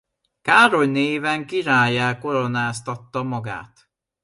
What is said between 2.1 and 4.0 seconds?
koronáztatta magát.